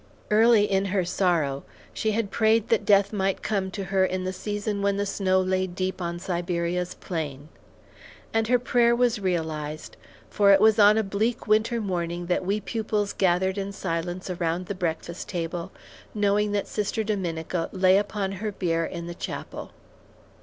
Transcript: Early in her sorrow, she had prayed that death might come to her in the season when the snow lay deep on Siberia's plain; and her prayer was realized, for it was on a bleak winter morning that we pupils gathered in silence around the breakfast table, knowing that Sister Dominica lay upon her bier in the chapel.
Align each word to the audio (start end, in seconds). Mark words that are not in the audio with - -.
Early 0.31 0.63
in 0.63 0.85
her 0.85 1.05
sorrow, 1.05 1.63
she 1.93 2.13
had 2.13 2.31
prayed 2.31 2.69
that 2.69 2.85
death 2.87 3.13
might 3.13 3.43
come 3.43 3.69
to 3.69 3.83
her 3.83 4.03
in 4.03 4.23
the 4.23 4.33
season 4.33 4.81
when 4.81 4.97
the 4.97 5.05
snow 5.05 5.39
lay 5.39 5.67
deep 5.67 6.01
on 6.01 6.17
Siberia's 6.17 6.95
plain; 6.95 7.49
and 8.33 8.47
her 8.47 8.57
prayer 8.57 8.95
was 8.95 9.19
realized, 9.19 9.97
for 10.27 10.49
it 10.51 10.59
was 10.59 10.79
on 10.79 10.97
a 10.97 11.03
bleak 11.03 11.45
winter 11.45 11.79
morning 11.79 12.25
that 12.25 12.43
we 12.43 12.59
pupils 12.59 13.13
gathered 13.13 13.59
in 13.59 13.71
silence 13.71 14.27
around 14.27 14.65
the 14.65 14.73
breakfast 14.73 15.29
table, 15.29 15.71
knowing 16.15 16.51
that 16.51 16.67
Sister 16.67 17.03
Dominica 17.03 17.69
lay 17.71 17.99
upon 17.99 18.31
her 18.31 18.51
bier 18.51 18.83
in 18.83 19.05
the 19.05 19.13
chapel. 19.13 19.71